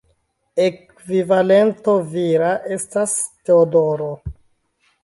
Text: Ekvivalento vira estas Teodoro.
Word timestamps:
Ekvivalento 0.63 1.95
vira 2.15 2.51
estas 2.79 3.15
Teodoro. 3.31 4.11